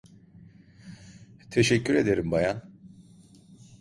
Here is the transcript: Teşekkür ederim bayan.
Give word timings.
Teşekkür 1.51 1.95
ederim 1.95 2.31
bayan. 2.31 2.61